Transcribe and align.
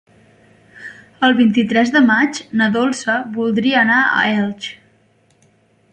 El 1.27 1.35
vint-i-tres 1.41 1.93
de 1.97 2.01
maig 2.07 2.41
na 2.61 2.71
Dolça 2.79 3.19
voldria 3.39 3.79
anar 3.85 4.01
a 4.07 4.25
Elx. 4.31 4.73